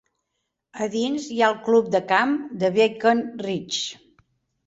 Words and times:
A 0.83 0.87
dins 0.93 1.25
hi 1.33 1.35
ha 1.43 1.49
el 1.49 1.59
club 1.67 1.91
de 1.97 2.01
camp 2.13 2.33
de 2.63 2.71
Beacon 2.79 3.21
Ridge. 3.47 4.01